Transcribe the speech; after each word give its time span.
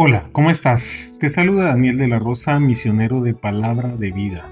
Hola, 0.00 0.28
¿cómo 0.30 0.48
estás? 0.48 1.16
Te 1.18 1.28
saluda 1.28 1.64
Daniel 1.64 1.98
de 1.98 2.06
la 2.06 2.20
Rosa, 2.20 2.60
misionero 2.60 3.20
de 3.20 3.34
Palabra 3.34 3.96
de 3.96 4.12
Vida. 4.12 4.48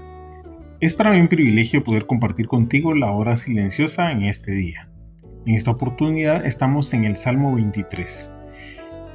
Es 0.81 0.93
para 0.93 1.11
mí 1.11 1.21
un 1.21 1.29
privilegio 1.29 1.85
poder 1.85 2.05
compartir 2.05 2.47
contigo 2.47 2.93
la 2.93 3.13
hora 3.13 3.37
silenciosa 3.37 4.11
en 4.11 4.23
este 4.23 4.51
día. 4.51 4.89
En 5.45 5.53
esta 5.53 5.71
oportunidad 5.71 6.45
estamos 6.45 6.93
en 6.93 7.05
el 7.05 7.15
Salmo 7.15 7.55
23. 7.55 8.37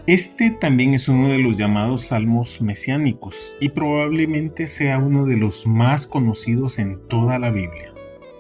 Este 0.07 0.51
también 0.51 0.95
es 0.95 1.07
uno 1.07 1.29
de 1.29 1.37
los 1.37 1.59
llamados 1.59 2.07
salmos 2.07 2.63
mesiánicos 2.63 3.55
y 3.61 3.69
probablemente 3.69 4.69
sea 4.69 5.01
uno 5.01 5.27
de 5.27 5.37
los 5.37 5.67
más 5.67 6.07
conocidos 6.07 6.79
en 6.79 6.99
toda 7.09 7.39
la 7.39 7.51
Biblia. 7.51 7.93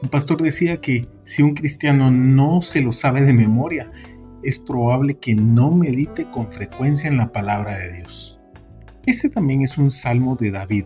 Un 0.03 0.09
pastor 0.09 0.41
decía 0.41 0.81
que 0.81 1.09
si 1.25 1.43
un 1.43 1.53
cristiano 1.53 2.11
no 2.11 2.63
se 2.63 2.81
lo 2.81 2.91
sabe 2.91 3.21
de 3.21 3.35
memoria, 3.35 3.93
es 4.43 4.59
probable 4.59 5.15
que 5.15 5.35
no 5.35 5.71
medite 5.71 6.31
con 6.31 6.51
frecuencia 6.51 7.09
en 7.09 7.17
la 7.17 7.33
palabra 7.33 7.79
de 7.79 7.93
Dios. 7.99 8.41
Este 9.07 9.29
también 9.29 9.63
es 9.63 9.79
un 9.79 9.91
salmo 9.91 10.37
de 10.37 10.51
David. 10.51 10.85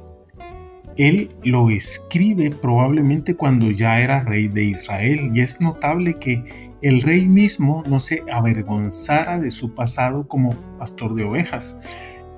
Él 0.96 1.34
lo 1.42 1.68
escribe 1.68 2.50
probablemente 2.50 3.34
cuando 3.34 3.70
ya 3.70 4.00
era 4.00 4.24
rey 4.24 4.48
de 4.48 4.64
Israel 4.64 5.30
y 5.32 5.40
es 5.40 5.60
notable 5.60 6.18
que 6.18 6.72
el 6.80 7.02
rey 7.02 7.28
mismo 7.28 7.84
no 7.86 8.00
se 8.00 8.22
avergonzara 8.32 9.38
de 9.38 9.50
su 9.50 9.74
pasado 9.74 10.27
como 10.27 10.54
pastor 10.78 11.14
de 11.14 11.24
ovejas, 11.24 11.80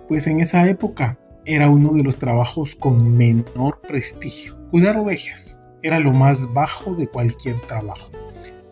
pues 0.08 0.27
en 0.27 0.41
esa 0.41 0.69
época 0.69 1.19
era 1.44 1.70
uno 1.70 1.92
de 1.92 2.02
los 2.02 2.19
trabajos 2.19 2.74
con 2.74 3.16
menor 3.16 3.80
prestigio. 3.86 4.58
Cuidar 4.70 4.96
ovejas 4.96 5.62
era 5.83 6.00
lo 6.00 6.12
más 6.12 6.52
bajo 6.52 6.94
de 6.94 7.06
cualquier 7.06 7.61
trabajo 7.61 8.11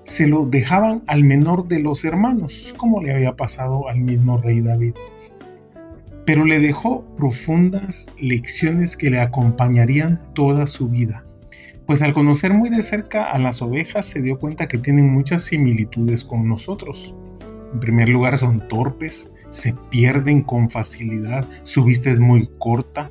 se 0.07 0.29
lo 0.29 0.47
dejaban 0.47 1.03
al 1.09 1.25
menor 1.25 1.67
de 1.67 1.81
los 1.81 2.05
hermanos, 2.05 2.73
como 2.77 3.03
le 3.03 3.13
había 3.13 3.35
pasado 3.35 3.89
al 3.89 4.01
mismo 4.01 4.39
rey 4.39 4.61
David. 4.61 4.95
Pero 6.25 6.45
le 6.45 6.61
dejó 6.61 7.05
profundas 7.17 8.15
lecciones 8.21 8.97
que 8.97 9.11
le 9.11 9.19
acompañarían 9.19 10.23
toda 10.33 10.69
su 10.69 10.89
vida, 10.91 11.27
pues 11.87 12.03
al 12.03 12.15
conocer 12.15 12.53
muy 12.53 12.71
de 12.71 12.83
cerca 12.83 13.33
a 13.33 13.39
las 13.41 13.63
ovejas 13.63 14.07
se 14.07 14.23
dio 14.23 14.39
cuenta 14.39 14.69
que 14.69 14.79
tienen 14.79 15.13
muchas 15.13 15.43
similitudes 15.43 16.25
con 16.25 16.47
nosotros. 16.47 17.17
En 17.73 17.81
primer 17.81 18.09
lugar 18.09 18.39
son 18.39 18.69
torpes, 18.69 19.35
se 19.49 19.75
pierden 19.91 20.43
con 20.43 20.71
facilidad, 20.71 21.49
su 21.65 21.83
vista 21.83 22.11
es 22.11 22.21
muy 22.21 22.49
corta, 22.59 23.11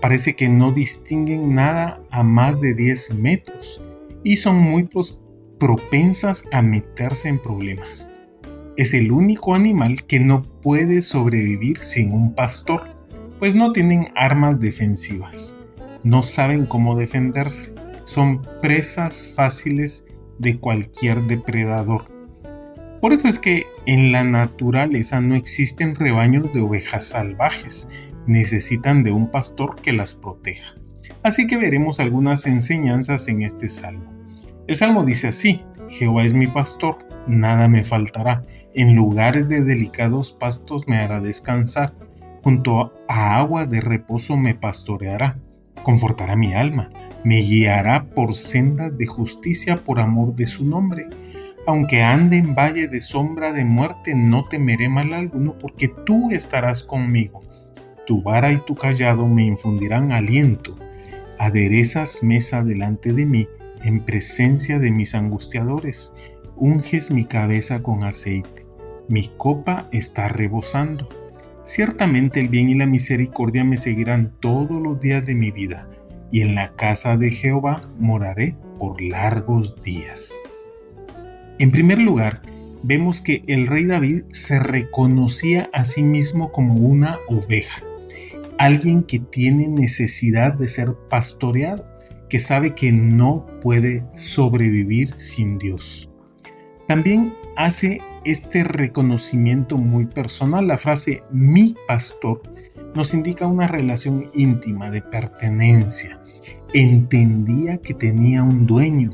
parece 0.00 0.34
que 0.34 0.48
no 0.48 0.72
distinguen 0.72 1.54
nada 1.54 2.00
a 2.10 2.24
más 2.24 2.60
de 2.60 2.74
10 2.74 3.14
metros 3.14 3.80
y 4.24 4.36
son 4.36 4.56
muy 4.56 4.84
propensas 5.62 6.48
a 6.50 6.60
meterse 6.60 7.28
en 7.28 7.38
problemas. 7.38 8.10
Es 8.76 8.94
el 8.94 9.12
único 9.12 9.54
animal 9.54 10.02
que 10.06 10.18
no 10.18 10.42
puede 10.42 11.00
sobrevivir 11.00 11.84
sin 11.84 12.12
un 12.12 12.34
pastor, 12.34 12.96
pues 13.38 13.54
no 13.54 13.70
tienen 13.70 14.08
armas 14.16 14.58
defensivas, 14.58 15.56
no 16.02 16.24
saben 16.24 16.66
cómo 16.66 16.96
defenderse, 16.96 17.74
son 18.02 18.42
presas 18.60 19.34
fáciles 19.36 20.04
de 20.40 20.58
cualquier 20.58 21.22
depredador. 21.28 22.06
Por 23.00 23.12
eso 23.12 23.28
es 23.28 23.38
que 23.38 23.66
en 23.86 24.10
la 24.10 24.24
naturaleza 24.24 25.20
no 25.20 25.36
existen 25.36 25.94
rebaños 25.94 26.52
de 26.52 26.60
ovejas 26.60 27.04
salvajes, 27.04 27.88
necesitan 28.26 29.04
de 29.04 29.12
un 29.12 29.30
pastor 29.30 29.76
que 29.76 29.92
las 29.92 30.16
proteja. 30.16 30.74
Así 31.22 31.46
que 31.46 31.56
veremos 31.56 32.00
algunas 32.00 32.48
enseñanzas 32.48 33.28
en 33.28 33.42
este 33.42 33.68
salmo. 33.68 34.11
El 34.72 34.76
Salmo 34.76 35.04
dice 35.04 35.28
así, 35.28 35.60
Jehová 35.90 36.24
es 36.24 36.32
mi 36.32 36.46
pastor, 36.46 36.96
nada 37.26 37.68
me 37.68 37.84
faltará, 37.84 38.40
en 38.72 38.96
lugares 38.96 39.46
de 39.46 39.62
delicados 39.62 40.32
pastos 40.32 40.88
me 40.88 40.96
hará 40.96 41.20
descansar, 41.20 41.92
junto 42.42 42.90
a 43.06 43.36
agua 43.36 43.66
de 43.66 43.82
reposo 43.82 44.38
me 44.38 44.54
pastoreará, 44.54 45.36
confortará 45.82 46.36
mi 46.36 46.54
alma, 46.54 46.88
me 47.22 47.42
guiará 47.42 48.06
por 48.14 48.32
sendas 48.32 48.96
de 48.96 49.04
justicia 49.04 49.84
por 49.84 50.00
amor 50.00 50.34
de 50.36 50.46
su 50.46 50.66
nombre. 50.66 51.06
Aunque 51.66 52.02
ande 52.02 52.38
en 52.38 52.54
valle 52.54 52.88
de 52.88 53.00
sombra 53.00 53.52
de 53.52 53.66
muerte, 53.66 54.14
no 54.14 54.46
temeré 54.46 54.88
mal 54.88 55.12
alguno, 55.12 55.54
porque 55.58 55.88
tú 55.88 56.30
estarás 56.30 56.82
conmigo. 56.82 57.42
Tu 58.06 58.22
vara 58.22 58.50
y 58.50 58.56
tu 58.56 58.74
callado 58.74 59.28
me 59.28 59.42
infundirán 59.42 60.12
aliento. 60.12 60.76
Aderezas 61.38 62.22
mesa 62.22 62.64
delante 62.64 63.12
de 63.12 63.26
mí 63.26 63.46
en 63.84 64.04
presencia 64.04 64.78
de 64.78 64.90
mis 64.90 65.14
angustiadores, 65.14 66.14
unges 66.56 67.10
mi 67.10 67.24
cabeza 67.24 67.82
con 67.82 68.04
aceite, 68.04 68.66
mi 69.08 69.28
copa 69.36 69.88
está 69.92 70.28
rebosando. 70.28 71.08
Ciertamente 71.64 72.40
el 72.40 72.48
bien 72.48 72.70
y 72.70 72.74
la 72.74 72.86
misericordia 72.86 73.64
me 73.64 73.76
seguirán 73.76 74.34
todos 74.40 74.80
los 74.80 75.00
días 75.00 75.24
de 75.26 75.34
mi 75.34 75.50
vida, 75.50 75.88
y 76.30 76.40
en 76.40 76.54
la 76.54 76.74
casa 76.74 77.16
de 77.16 77.30
Jehová 77.30 77.82
moraré 77.98 78.56
por 78.78 79.02
largos 79.02 79.80
días. 79.82 80.32
En 81.58 81.70
primer 81.70 81.98
lugar, 81.98 82.42
vemos 82.82 83.20
que 83.20 83.44
el 83.46 83.66
rey 83.66 83.84
David 83.84 84.24
se 84.30 84.58
reconocía 84.58 85.70
a 85.72 85.84
sí 85.84 86.02
mismo 86.02 86.50
como 86.50 86.74
una 86.74 87.18
oveja, 87.28 87.82
alguien 88.58 89.02
que 89.02 89.18
tiene 89.18 89.68
necesidad 89.68 90.54
de 90.54 90.68
ser 90.68 90.94
pastoreado 91.08 91.91
que 92.32 92.38
sabe 92.38 92.74
que 92.74 92.92
no 92.92 93.44
puede 93.60 94.06
sobrevivir 94.14 95.12
sin 95.18 95.58
Dios. 95.58 96.10
También 96.88 97.34
hace 97.58 98.00
este 98.24 98.64
reconocimiento 98.64 99.76
muy 99.76 100.06
personal. 100.06 100.66
La 100.66 100.78
frase 100.78 101.24
mi 101.30 101.76
pastor 101.86 102.40
nos 102.94 103.12
indica 103.12 103.46
una 103.46 103.68
relación 103.68 104.30
íntima 104.32 104.90
de 104.90 105.02
pertenencia. 105.02 106.22
Entendía 106.72 107.76
que 107.76 107.92
tenía 107.92 108.42
un 108.42 108.66
dueño. 108.66 109.10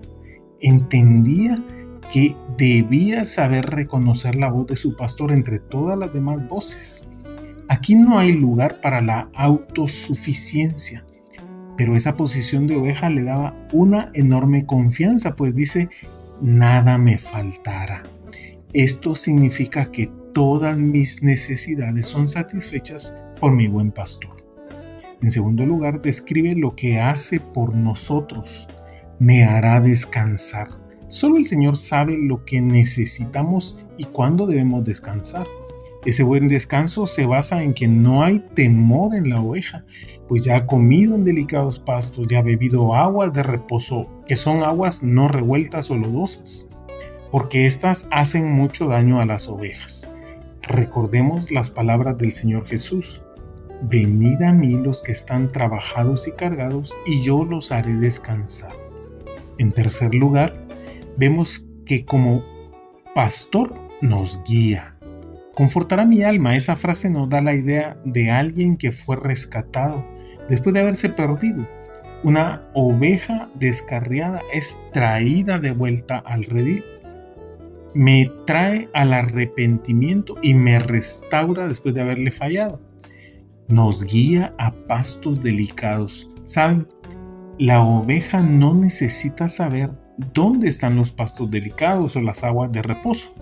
Entendía 0.60 1.60
que 2.12 2.36
debía 2.56 3.24
saber 3.24 3.66
reconocer 3.66 4.36
la 4.36 4.48
voz 4.48 4.68
de 4.68 4.76
su 4.76 4.94
pastor 4.94 5.32
entre 5.32 5.58
todas 5.58 5.98
las 5.98 6.12
demás 6.12 6.46
voces. 6.46 7.08
Aquí 7.66 7.96
no 7.96 8.16
hay 8.16 8.30
lugar 8.30 8.80
para 8.80 9.00
la 9.00 9.28
autosuficiencia 9.34 11.04
pero 11.78 11.94
esa 11.94 12.16
posición 12.16 12.66
de 12.66 12.74
oveja 12.74 13.08
le 13.08 13.22
daba 13.22 13.54
una 13.72 14.10
enorme 14.12 14.66
confianza, 14.66 15.36
pues 15.36 15.54
dice, 15.54 15.88
nada 16.40 16.98
me 16.98 17.18
faltará. 17.18 18.02
Esto 18.72 19.14
significa 19.14 19.92
que 19.92 20.10
todas 20.34 20.76
mis 20.76 21.22
necesidades 21.22 22.06
son 22.06 22.26
satisfechas 22.26 23.16
por 23.40 23.52
mi 23.52 23.68
buen 23.68 23.92
pastor. 23.92 24.44
En 25.22 25.30
segundo 25.30 25.64
lugar, 25.64 26.02
describe 26.02 26.56
lo 26.56 26.74
que 26.74 26.98
hace 26.98 27.38
por 27.38 27.76
nosotros. 27.76 28.68
Me 29.20 29.44
hará 29.44 29.80
descansar. 29.80 30.66
Solo 31.06 31.36
el 31.36 31.46
Señor 31.46 31.76
sabe 31.76 32.18
lo 32.18 32.44
que 32.44 32.60
necesitamos 32.60 33.86
y 33.96 34.04
cuándo 34.06 34.46
debemos 34.46 34.84
descansar. 34.84 35.46
Ese 36.04 36.22
buen 36.22 36.46
descanso 36.46 37.06
se 37.06 37.26
basa 37.26 37.62
en 37.62 37.74
que 37.74 37.88
no 37.88 38.22
hay 38.22 38.38
temor 38.54 39.16
en 39.16 39.30
la 39.30 39.40
oveja, 39.40 39.84
pues 40.28 40.44
ya 40.44 40.56
ha 40.56 40.66
comido 40.66 41.16
en 41.16 41.24
delicados 41.24 41.80
pastos, 41.80 42.28
ya 42.28 42.38
ha 42.38 42.42
bebido 42.42 42.94
aguas 42.94 43.32
de 43.32 43.42
reposo, 43.42 44.08
que 44.26 44.36
son 44.36 44.62
aguas 44.62 45.02
no 45.02 45.26
revueltas 45.26 45.90
o 45.90 45.96
lodosas, 45.96 46.68
porque 47.32 47.66
éstas 47.66 48.08
hacen 48.12 48.52
mucho 48.52 48.86
daño 48.86 49.20
a 49.20 49.26
las 49.26 49.48
ovejas. 49.48 50.14
Recordemos 50.62 51.50
las 51.50 51.68
palabras 51.68 52.16
del 52.16 52.32
Señor 52.32 52.66
Jesús. 52.66 53.22
Venid 53.82 54.42
a 54.42 54.52
mí 54.52 54.74
los 54.74 55.02
que 55.02 55.12
están 55.12 55.50
trabajados 55.50 56.28
y 56.28 56.32
cargados, 56.32 56.96
y 57.06 57.22
yo 57.22 57.44
los 57.44 57.72
haré 57.72 57.94
descansar. 57.94 58.76
En 59.58 59.72
tercer 59.72 60.14
lugar, 60.14 60.54
vemos 61.16 61.66
que 61.84 62.04
como 62.04 62.44
pastor 63.14 63.74
nos 64.00 64.42
guía 64.44 64.97
Confortará 65.58 66.04
mi 66.04 66.22
alma. 66.22 66.54
Esa 66.54 66.76
frase 66.76 67.10
nos 67.10 67.28
da 67.28 67.42
la 67.42 67.52
idea 67.52 67.98
de 68.04 68.30
alguien 68.30 68.76
que 68.76 68.92
fue 68.92 69.16
rescatado 69.16 70.06
después 70.48 70.72
de 70.72 70.78
haberse 70.78 71.08
perdido. 71.08 71.66
Una 72.22 72.70
oveja 72.74 73.50
descarriada 73.56 74.40
es 74.52 74.84
traída 74.92 75.58
de 75.58 75.72
vuelta 75.72 76.18
al 76.18 76.44
redil. 76.44 76.84
Me 77.92 78.30
trae 78.46 78.88
al 78.94 79.12
arrepentimiento 79.12 80.36
y 80.42 80.54
me 80.54 80.78
restaura 80.78 81.66
después 81.66 81.92
de 81.92 82.02
haberle 82.02 82.30
fallado. 82.30 82.80
Nos 83.66 84.04
guía 84.04 84.54
a 84.58 84.70
pastos 84.70 85.42
delicados. 85.42 86.30
¿Saben? 86.44 86.86
La 87.58 87.82
oveja 87.82 88.42
no 88.42 88.74
necesita 88.74 89.48
saber 89.48 89.90
dónde 90.32 90.68
están 90.68 90.94
los 90.94 91.10
pastos 91.10 91.50
delicados 91.50 92.14
o 92.14 92.20
las 92.20 92.44
aguas 92.44 92.70
de 92.70 92.80
reposo. 92.80 93.34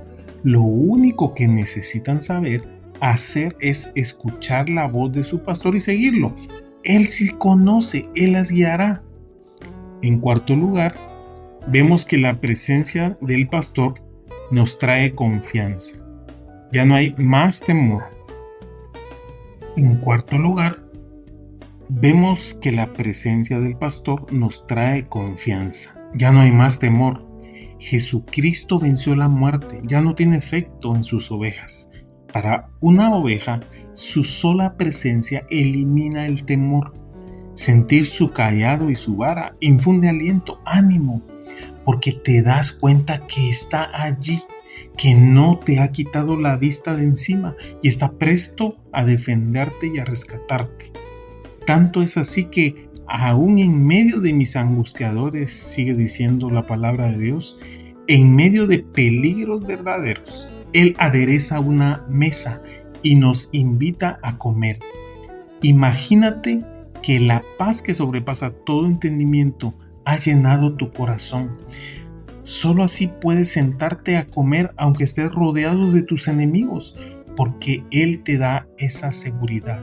Lo 0.43 0.63
único 0.63 1.35
que 1.35 1.49
necesitan 1.49 2.21
saber 2.21 2.65
hacer 3.01 3.57
es 3.61 3.93
escuchar 3.95 4.69
la 4.69 4.87
voz 4.87 5.13
de 5.13 5.23
su 5.23 5.43
pastor 5.43 5.77
y 5.77 5.81
seguirlo. 5.81 6.35
Él 6.83 7.09
sí 7.09 7.31
conoce, 7.31 8.07
Él 8.15 8.33
las 8.33 8.51
guiará. 8.51 9.03
En 10.03 10.21
cuarto 10.21 10.55
lugar, 10.55 10.95
vemos 11.67 12.05
que 12.05 12.19
la 12.19 12.41
presencia 12.41 13.19
del 13.21 13.49
pastor 13.49 13.95
nos 14.51 14.79
trae 14.79 15.15
confianza. 15.15 15.99
Ya 16.73 16.85
no 16.85 16.95
hay 16.95 17.15
más 17.19 17.61
temor. 17.61 18.05
En 19.77 19.97
cuarto 19.97 20.39
lugar, 20.39 20.85
vemos 21.89 22.55
que 22.55 22.73
la 22.73 22.93
presencia 22.93 23.59
del 23.59 23.77
pastor 23.77 24.33
nos 24.33 24.67
trae 24.67 25.05
confianza. 25.05 26.01
Ya 26.15 26.33
no 26.33 26.41
hay 26.41 26.53
más 26.53 26.79
temor. 26.79 27.26
Jesucristo 27.79 28.79
venció 28.79 29.15
la 29.17 29.29
muerte, 29.29 29.81
ya 29.85 30.01
no 30.01 30.15
tiene 30.15 30.37
efecto 30.37 30.95
en 30.95 31.03
sus 31.03 31.31
ovejas. 31.31 31.91
Para 32.33 32.71
una 32.81 33.15
oveja, 33.15 33.61
su 33.95 34.25
sola 34.25 34.77
presencia 34.77 35.47
elimina 35.51 36.27
el 36.27 36.45
temor. 36.45 36.93
Sentir 37.55 38.07
su 38.07 38.33
callado 38.33 38.91
y 38.91 38.95
su 38.95 39.17
vara 39.17 39.57
infunde 39.61 40.09
aliento, 40.09 40.61
ánimo, 40.67 41.23
porque 41.85 42.13
te 42.13 42.43
das 42.43 42.73
cuenta 42.73 43.27
que 43.27 43.49
está 43.49 43.91
allí, 43.95 44.39
que 44.99 45.15
no 45.15 45.59
te 45.59 45.81
ha 45.81 45.93
quitado 45.93 46.39
la 46.39 46.57
vista 46.57 46.95
de 46.95 47.05
encima 47.05 47.55
y 47.83 47.89
está 47.89 48.13
presto 48.19 48.77
a 48.93 49.05
defenderte 49.05 49.87
y 49.95 49.99
a 49.99 50.05
rescatarte. 50.05 50.93
Tanto 51.67 52.03
es 52.03 52.17
así 52.17 52.45
que 52.45 52.89
aún 53.09 53.59
en 53.59 53.87
medio 53.87 54.21
de 54.21 54.33
mis 54.33 54.57
angustiadores, 54.57 55.53
sigue 55.53 55.95
diciendo 55.95 56.51
la 56.51 56.67
palabra 56.67 57.11
de 57.11 57.19
Dios, 57.19 57.61
en 58.09 58.37
medio 58.37 58.67
de 58.67 58.79
peligros 58.81 59.67
verdaderos, 59.67 60.51
Él 60.73 60.95
adereza 60.99 61.61
una 61.61 62.05
mesa 62.09 62.63
y 63.03 63.15
nos 63.17 63.51
invita 63.53 64.19
a 64.23 64.39
comer. 64.39 64.79
Imagínate 65.63 66.65
que 67.03 67.21
la 67.21 67.43
paz 67.59 67.83
que 67.83 67.95
sobrepasa 67.95 68.51
todo 68.51 68.87
entendimiento 68.87 69.75
ha 70.05 70.19
llenado 70.19 70.75
tu 70.75 70.93
corazón. 70.93 71.59
Solo 72.43 72.85
así 72.85 73.11
puedes 73.21 73.51
sentarte 73.51 74.17
a 74.17 74.27
comer 74.27 74.73
aunque 74.77 75.05
estés 75.05 75.33
rodeado 75.33 75.91
de 75.91 76.03
tus 76.03 76.29
enemigos, 76.29 76.97
porque 77.37 77.85
Él 77.91 78.23
te 78.23 78.39
da 78.39 78.69
esa 78.79 79.11
seguridad. 79.11 79.83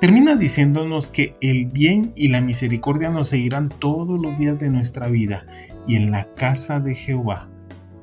Termina 0.00 0.36
diciéndonos 0.36 1.10
que 1.10 1.34
el 1.40 1.66
bien 1.66 2.12
y 2.14 2.28
la 2.28 2.40
misericordia 2.40 3.10
nos 3.10 3.30
seguirán 3.30 3.68
todos 3.68 4.22
los 4.22 4.38
días 4.38 4.56
de 4.56 4.68
nuestra 4.68 5.08
vida 5.08 5.44
y 5.88 5.96
en 5.96 6.12
la 6.12 6.32
casa 6.36 6.78
de 6.78 6.94
Jehová 6.94 7.50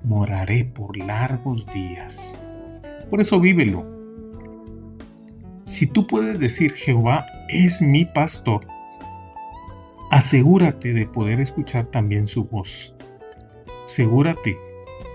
moraré 0.04 0.66
por 0.66 0.98
largos 0.98 1.66
días. 1.68 2.38
Por 3.10 3.22
eso 3.22 3.40
vívelo. 3.40 3.86
Si 5.64 5.88
tú 5.88 6.06
puedes 6.06 6.38
decir 6.38 6.74
Jehová 6.74 7.26
es 7.48 7.82
mi 7.82 8.04
pastor, 8.04 8.68
asegúrate 10.12 10.92
de 10.92 11.08
poder 11.08 11.40
escuchar 11.40 11.86
también 11.86 12.28
su 12.28 12.44
voz. 12.44 12.98
Asegúrate 13.86 14.58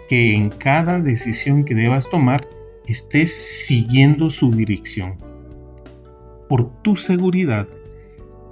que 0.09 0.35
en 0.35 0.49
cada 0.49 0.99
decisión 0.99 1.63
que 1.63 1.75
debas 1.75 2.09
tomar 2.09 2.49
estés 2.87 3.67
siguiendo 3.67 4.31
su 4.31 4.51
dirección 4.51 5.30
por 6.51 6.83
tu 6.83 6.97
seguridad, 6.97 7.69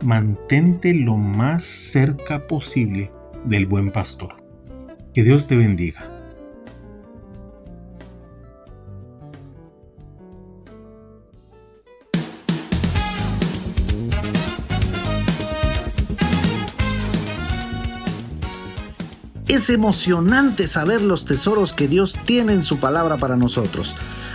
mantente 0.05 0.95
lo 0.95 1.17
más 1.17 1.65
cerca 1.65 2.47
posible 2.47 3.11
del 3.45 3.67
buen 3.67 3.91
pastor. 3.91 4.37
Que 5.13 5.25
Dios 5.25 5.49
te 5.49 5.57
bendiga. 5.57 6.09
Es 19.49 19.71
emocionante 19.71 20.69
saber 20.69 21.03
los 21.03 21.25
tesoros 21.25 21.73
que 21.73 21.89
Dios 21.89 22.17
tiene 22.25 22.53
en 22.53 22.63
su 22.63 22.79
palabra 22.79 23.17
para 23.17 23.37
nosotros. 23.37 23.97